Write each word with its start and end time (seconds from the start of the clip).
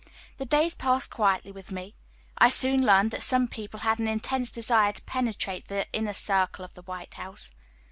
The 0.37 0.47
days 0.47 0.73
passed 0.73 1.11
quietly 1.11 1.51
with 1.51 1.71
me. 1.71 1.93
I 2.35 2.49
soon 2.49 2.83
learned 2.83 3.11
that 3.11 3.21
some 3.21 3.47
people 3.47 3.81
had 3.81 3.99
an 3.99 4.07
intense 4.07 4.49
desire 4.49 4.93
to 4.93 5.03
penetrate 5.03 5.67
the 5.67 5.85
inner 5.93 6.13
circle 6.15 6.65
of 6.65 6.73
the 6.73 6.81
White 6.81 7.13
House. 7.13 7.51